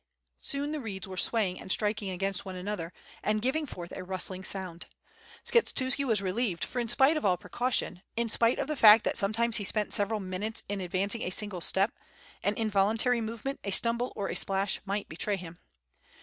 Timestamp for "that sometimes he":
9.03-9.63